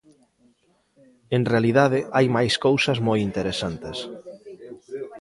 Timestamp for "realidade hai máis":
1.51-2.53